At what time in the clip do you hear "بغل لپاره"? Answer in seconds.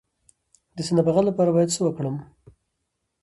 1.07-1.51